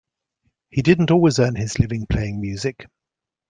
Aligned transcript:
He 0.71 0.81
didn't 0.81 1.11
always 1.11 1.37
earn 1.37 1.53
his 1.55 1.77
living 1.77 2.07
playing 2.07 2.41
music. 2.41 2.87